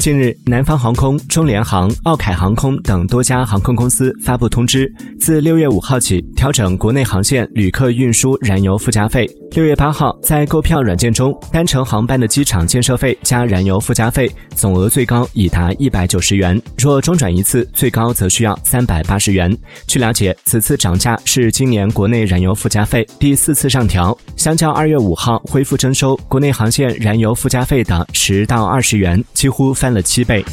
[0.00, 9.28] 近日，南方航空、中联航、奥凯航空等多家航空公司发布通知，自六月五号起调整国内航线旅客运输燃油附加费。
[9.50, 19.54] 六月八号，在购票软件中，单程航班的机场建设费加燃油附加费总额最高已达一百九十元，若中转一次，最高则需要三百八十元。
[19.86, 30.44] 据了解，此次涨价是今年国内燃油附加费第四次上调，相较二月五号恢复征收国内航线燃油附加费的十到二十元，几乎翻翻了七倍。